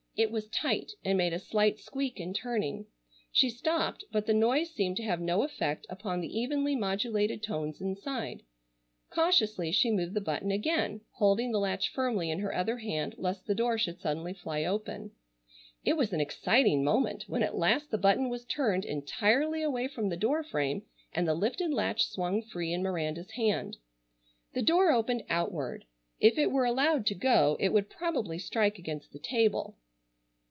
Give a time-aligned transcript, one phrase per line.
[0.17, 2.85] It was tight and made a slight squeak in turning.
[3.31, 7.79] She stopped but the noise seemed to have no effect upon the evenly modulated tones
[7.81, 8.43] inside.
[9.09, 13.47] Cautiously she moved the button again, holding the latch firmly in her other hand lest
[13.47, 15.11] the door should suddenly fly open.
[15.85, 20.09] It was an exciting moment when at last the button was turned entirely away from
[20.09, 20.83] the door frame
[21.13, 23.77] and the lifted latch swung free in Miranda's hand.
[24.53, 25.85] The door opened outward.
[26.19, 29.77] If it were allowed to go it would probably strike against the table.